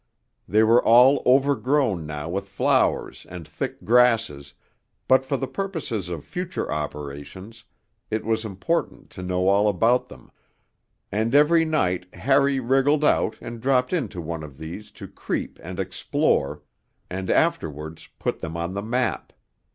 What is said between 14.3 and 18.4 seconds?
of these to creep and explore, and afterwards put